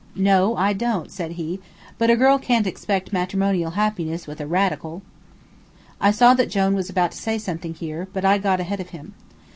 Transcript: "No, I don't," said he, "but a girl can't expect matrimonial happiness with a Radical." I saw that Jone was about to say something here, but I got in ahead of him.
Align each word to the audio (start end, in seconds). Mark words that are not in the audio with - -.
"No, 0.15 0.55
I 0.55 0.73
don't," 0.73 1.11
said 1.11 1.33
he, 1.33 1.59
"but 1.99 2.09
a 2.09 2.15
girl 2.15 2.39
can't 2.39 2.65
expect 2.65 3.13
matrimonial 3.13 3.69
happiness 3.77 4.25
with 4.25 4.41
a 4.41 4.47
Radical." 4.47 5.03
I 5.99 6.09
saw 6.09 6.33
that 6.33 6.49
Jone 6.49 6.73
was 6.73 6.89
about 6.89 7.11
to 7.11 7.19
say 7.19 7.37
something 7.37 7.75
here, 7.75 8.07
but 8.11 8.25
I 8.25 8.39
got 8.39 8.59
in 8.59 8.65
ahead 8.65 8.79
of 8.79 8.89
him. 8.89 9.13